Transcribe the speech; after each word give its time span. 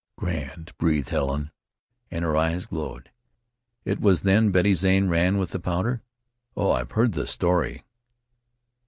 "Grand!" 0.15 0.75
breathed 0.79 1.09
Helen, 1.09 1.51
and 2.09 2.23
her 2.25 2.35
eyes 2.35 2.65
glowed. 2.65 3.11
"It 3.85 4.01
was 4.01 4.21
then 4.21 4.49
Betty 4.49 4.73
Zane 4.73 5.09
ran 5.09 5.37
with 5.37 5.51
the 5.51 5.59
powder? 5.59 6.01
Oh! 6.57 6.71
I've 6.71 6.93
heard 6.93 7.11
the 7.11 7.27
story." 7.27 7.83